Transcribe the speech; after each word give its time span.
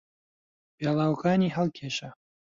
پێڵاوەکانی 0.77 1.53
هەڵکێشا. 1.55 2.09